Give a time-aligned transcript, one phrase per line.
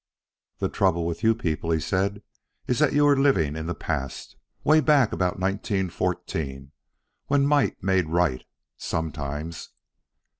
[0.57, 2.23] "The trouble with you people," he said,
[2.65, 6.71] "is that you are living in the past way back about nineteen fourteen,
[7.27, 8.43] when might made right
[8.77, 9.69] sometimes."